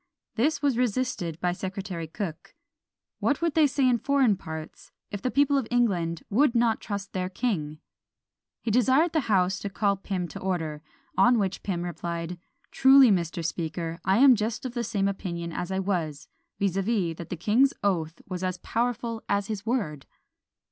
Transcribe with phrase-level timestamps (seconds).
[0.33, 2.55] This was resisted by Secretary Cooke;
[3.19, 7.13] "What would they say in foreign parts, if the people of England would not trust
[7.13, 7.77] their king?"
[8.63, 10.81] He desired the house to call Pym to order;
[11.19, 12.39] on which Pym replied,
[12.71, 13.45] "Truly, Mr.
[13.45, 16.27] Speaker, I am just of the same opinion I was;
[16.57, 20.07] viz., that the king's oath was as powerful as his word."